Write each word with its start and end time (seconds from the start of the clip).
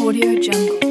Audio 0.00 0.40
Jungle. 0.40 0.89